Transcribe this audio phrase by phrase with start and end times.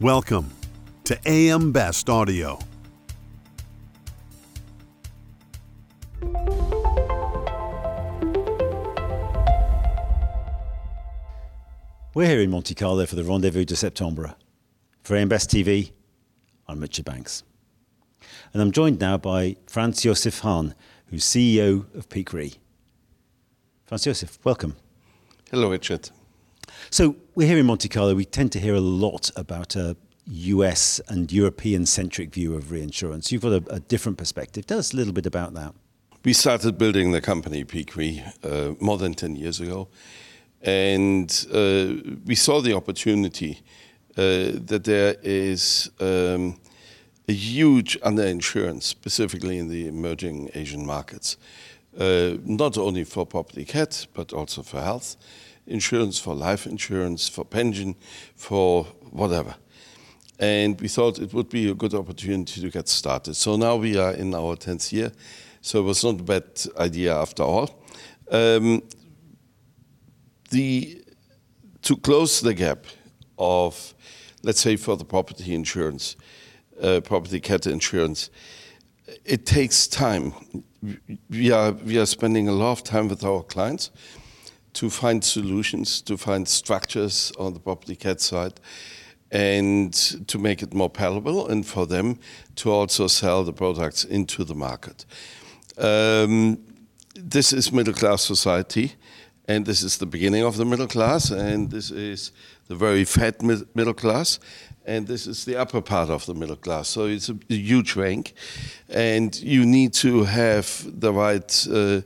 [0.00, 0.50] Welcome
[1.04, 2.58] to AM Best Audio.
[12.12, 14.36] We're here in Monte Carlo for the Rendezvous de Septembre.
[15.02, 15.92] For AM Best TV,
[16.68, 17.42] I'm Richard Banks.
[18.52, 20.74] And I'm joined now by Franz Josef Hahn,
[21.06, 22.52] who's CEO of Peak Re.
[23.86, 24.76] Franz Josef, welcome.
[25.50, 26.10] Hello, Richard.
[26.90, 28.14] So we're here in Monte Carlo.
[28.14, 29.96] We tend to hear a lot about a
[30.26, 33.30] US and European centric view of reinsurance.
[33.30, 34.66] You've got a, a, different perspective.
[34.66, 35.74] Tell us a little bit about that.
[36.24, 37.92] We started building the company Peak
[38.42, 39.88] uh, more than 10 years ago.
[40.62, 43.62] And uh, we saw the opportunity
[44.16, 46.58] uh, that there is um,
[47.28, 51.36] a huge underinsurance, specifically in the emerging Asian markets,
[51.98, 55.16] uh, not only for property cat, but also for health
[55.66, 57.96] insurance, for life insurance, for pension,
[58.34, 59.54] for whatever.
[60.38, 63.34] And we thought it would be a good opportunity to get started.
[63.34, 65.12] So now we are in our 10th year.
[65.62, 66.44] So it was not a bad
[66.78, 67.82] idea after all.
[68.30, 68.82] Um,
[70.50, 71.02] the,
[71.82, 72.86] to close the gap
[73.38, 73.94] of,
[74.42, 76.16] let's say, for the property insurance,
[76.80, 78.30] uh, property cat insurance,
[79.24, 80.34] it takes time.
[81.30, 83.90] We are, we are spending a lot of time with our clients
[84.76, 88.60] to find solutions, to find structures on the property cat side,
[89.30, 89.92] and
[90.28, 92.18] to make it more palatable, and for them
[92.56, 95.06] to also sell the products into the market.
[95.78, 96.58] Um,
[97.14, 98.92] this is middle class society,
[99.48, 102.32] and this is the beginning of the middle class, and this is
[102.68, 104.40] the very fat middle class,
[104.84, 106.88] and this is the upper part of the middle class.
[106.88, 108.34] So it's a, a huge rank,
[108.88, 112.02] and you need to have the right uh,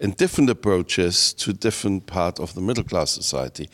[0.00, 3.68] and different approaches to different part of the middle class society,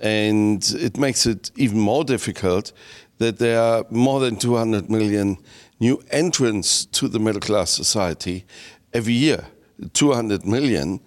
[0.00, 2.72] and it makes it even more difficult
[3.18, 5.38] that there are more than 200 million
[5.80, 8.44] new entrants to the middle class society
[8.92, 9.46] every year.
[9.92, 11.00] 200 million.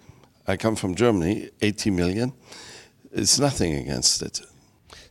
[0.50, 2.32] I come from Germany, 80 million.
[3.12, 4.40] It's nothing against it.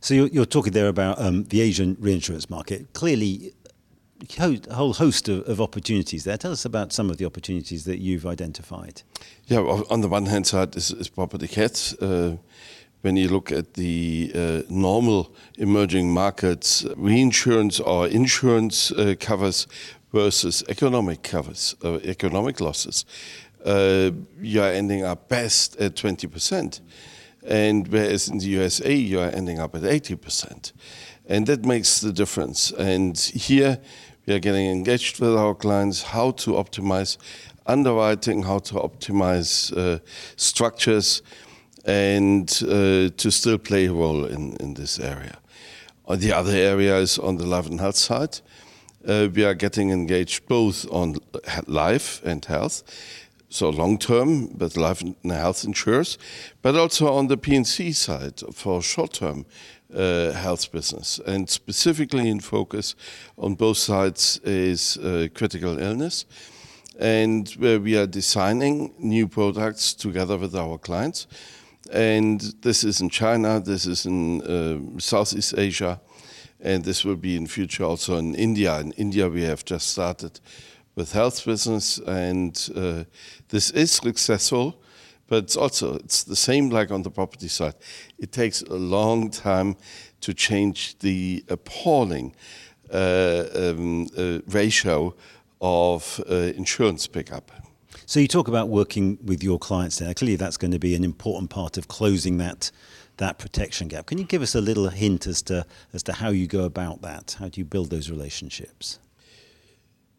[0.00, 2.92] So you're, you're talking there about um, the Asian reinsurance market.
[2.92, 3.54] Clearly,
[4.38, 6.36] a whole host of, of, opportunities there.
[6.36, 9.02] Tell us about some of the opportunities that you've identified.
[9.46, 11.94] Yeah, on the one hand side is, is property cats.
[11.94, 12.36] Uh,
[13.00, 19.66] when you look at the uh, normal emerging markets, reinsurance or insurance uh, covers
[20.12, 23.06] versus economic covers, uh, economic losses,
[23.64, 24.10] uh,
[24.40, 26.80] you are ending up best at 20 percent.
[27.42, 30.72] And whereas in the USA, you are ending up at 80%.
[31.26, 32.70] And that makes the difference.
[32.72, 33.80] And here,
[34.26, 37.16] we are getting engaged with our clients how to optimize
[37.66, 40.00] underwriting, how to optimize uh,
[40.36, 41.22] structures,
[41.84, 45.38] and uh, to still play a role in, in this area.
[46.08, 48.40] The other area is on the life and health side.
[49.06, 51.16] Uh, we are getting engaged both on
[51.66, 52.82] life and health
[53.50, 56.16] so long term with life and health insurers,
[56.62, 59.44] but also on the P&C side for short term
[59.94, 61.20] uh, health business.
[61.26, 62.94] And specifically in focus
[63.36, 66.26] on both sides is uh, critical illness.
[66.98, 71.26] And where we are designing new products together with our clients.
[71.92, 76.00] And this is in China, this is in uh, Southeast Asia,
[76.60, 78.78] and this will be in future also in India.
[78.78, 80.40] In India, we have just started
[81.00, 83.04] with health business, and uh,
[83.48, 84.82] this is successful.
[85.28, 87.74] But it's also it's the same like on the property side.
[88.18, 89.76] It takes a long time
[90.20, 92.34] to change the appalling
[92.92, 95.14] uh, um, uh, ratio
[95.60, 97.50] of uh, insurance pickup.
[98.06, 100.12] So you talk about working with your clients there.
[100.14, 102.70] Clearly, that's going to be an important part of closing that
[103.16, 104.06] that protection gap.
[104.06, 107.00] Can you give us a little hint as to as to how you go about
[107.02, 107.36] that?
[107.38, 108.98] How do you build those relationships?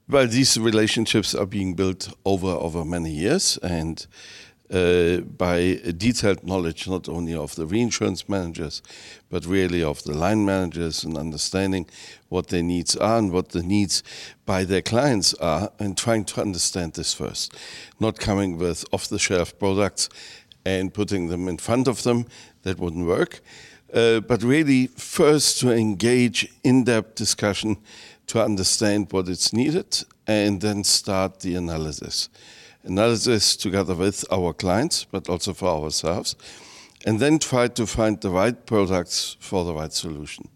[0.09, 4.05] Well, these relationships are being built over over many years, and
[4.71, 8.81] uh, by detailed knowledge not only of the reinsurance managers,
[9.29, 11.87] but really of the line managers and understanding
[12.29, 14.03] what their needs are and what the needs
[14.45, 17.53] by their clients are, and trying to understand this first.
[17.99, 20.09] Not coming with off the shelf products
[20.65, 22.25] and putting them in front of them,
[22.63, 23.41] that wouldn't work.
[23.93, 27.77] Uh, but really, first to engage in depth discussion
[28.31, 32.29] to understand what is needed and then start the analysis.
[32.83, 36.37] Analysis together with our clients, but also for ourselves,
[37.05, 40.47] and then try to find the right products for the right solution.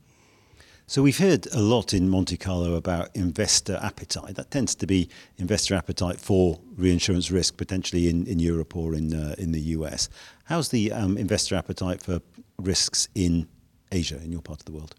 [0.87, 4.35] So we've heard a lot in Monte Carlo about investor appetite.
[4.35, 9.13] That tends to be investor appetite for reinsurance risk, potentially in, in Europe or in
[9.13, 10.07] uh, in the US.
[10.45, 12.21] How's the um, investor appetite for
[12.57, 13.49] risks in
[13.91, 14.95] Asia, in your part of the world?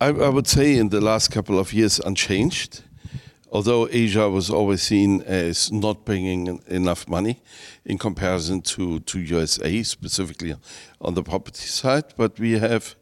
[0.00, 2.82] I, I would say in the last couple of years unchanged
[3.50, 7.42] although Asia was always seen as not bringing enough money
[7.84, 10.54] in comparison to, to USA, specifically
[11.00, 12.94] on the property side, but we have,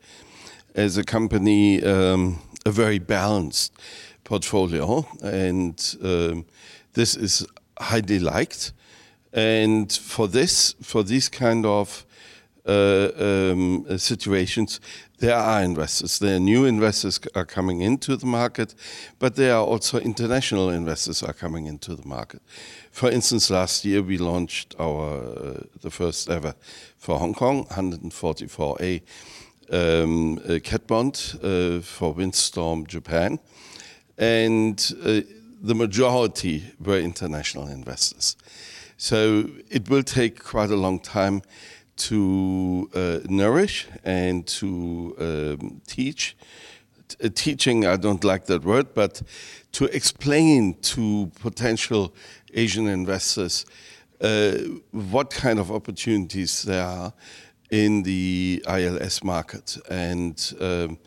[0.75, 3.73] as a company, um, a very balanced
[4.25, 6.47] portfolio, and um,
[6.95, 7.47] this is
[7.79, 8.73] highly liked.
[9.33, 12.07] And for this, for these kind of
[12.69, 14.81] um, situations,
[15.19, 16.19] there are investors.
[16.19, 18.75] There are new investors are coming into the market,
[19.19, 22.41] but there are also international investors are coming into the market.
[22.93, 26.55] For instance, last year we launched our uh, the first ever
[26.97, 29.03] for Hong Kong 144A
[29.71, 33.39] um, cat bond uh, for Windstorm Japan,
[34.17, 35.21] and uh,
[35.61, 38.37] the majority were international investors.
[38.97, 41.43] So it will take quite a long time
[41.99, 46.37] to uh, nourish and to um, teach.
[47.09, 49.23] T- uh, teaching, I don't like that word, but
[49.73, 52.15] to explain to potential
[52.55, 53.67] Asian investors
[54.21, 54.53] uh,
[54.91, 57.13] what kind of opportunities there are
[57.71, 59.77] in the ILS market.
[59.91, 60.99] And um,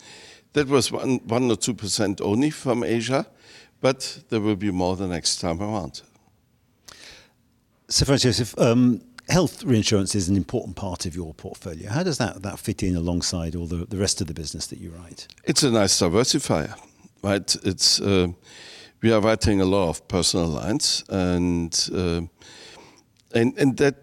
[0.53, 3.25] that was one, one or two percent only from Asia,
[3.79, 6.01] but there will be more the next time around.
[7.87, 11.89] So, Franz Josef, um, health reinsurance is an important part of your portfolio.
[11.89, 14.79] How does that, that fit in alongside all the, the rest of the business that
[14.79, 15.27] you write?
[15.45, 16.75] It's a nice diversifier,
[17.23, 17.55] right?
[17.63, 18.27] It's uh,
[19.01, 22.21] we are writing a lot of personal lines, and uh,
[23.33, 23.95] and and that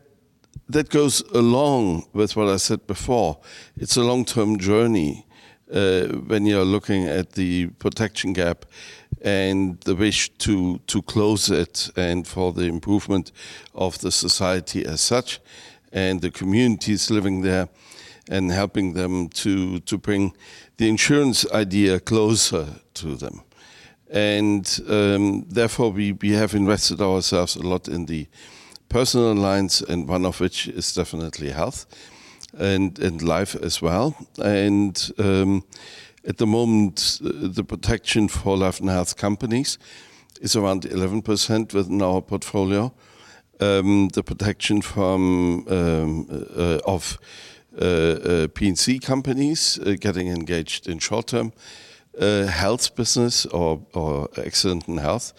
[0.69, 3.39] that goes along with what I said before.
[3.77, 5.27] It's a long-term journey
[5.73, 8.65] uh, when you're looking at the protection gap
[9.23, 13.33] and the wish to, to close it and for the improvement
[13.75, 15.41] of the society as such
[15.93, 17.69] and the communities living there
[18.31, 20.35] and helping them to, to bring
[20.77, 23.43] the insurance idea closer to them.
[24.11, 28.27] And um, therefore, we, we have invested ourselves a lot in the
[28.89, 31.87] personal lines, and one of which is definitely health
[32.59, 34.17] and, and life as well.
[34.43, 35.65] And um,
[36.29, 39.79] at the moment, uh, the protection for life and health companies
[40.43, 42.93] is around 11% within our portfolio.
[43.61, 47.19] Um, the protection from um, uh, of
[47.81, 51.53] uh, uh, P&C companies uh, getting engaged in short-term
[52.21, 55.33] uh, health business or, or accident and health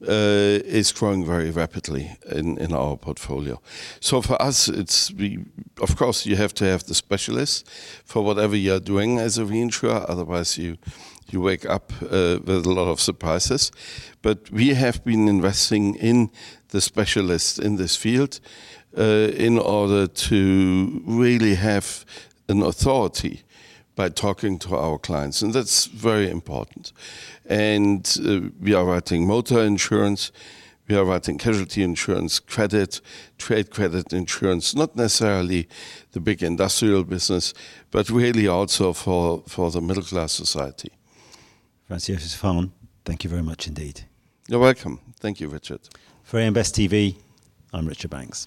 [0.00, 3.60] is growing very rapidly in, our portfolio.
[4.00, 7.64] So for us, of course you have to have the specialists
[8.04, 10.04] for whatever you're doing as a reinsurer.
[10.08, 10.76] Otherwise, you
[11.30, 13.70] you wake up uh, with a lot of surprises.
[14.22, 16.30] But we have been investing in
[16.68, 18.40] the specialists in this field
[18.96, 19.02] uh,
[19.36, 22.04] in order to really have
[22.48, 23.42] an authority
[23.98, 26.92] by talking to our clients, and that's very important.
[27.46, 30.30] And uh, we are writing motor insurance,
[30.86, 33.00] we are writing casualty insurance, credit,
[33.38, 35.68] trade credit insurance, not necessarily
[36.12, 37.52] the big industrial business,
[37.90, 40.92] but really also for, for the middle class society.
[41.88, 42.70] Franz Josef Hahn,
[43.04, 44.04] thank you very much indeed.
[44.46, 45.00] You're welcome.
[45.18, 45.80] Thank you, Richard.
[46.22, 47.16] For AM Best TV,
[47.72, 48.46] I'm Richard Banks.